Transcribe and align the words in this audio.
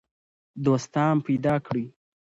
دوستان 0.65 1.15
پیدا 1.25 1.55
کړئ. 1.65 1.85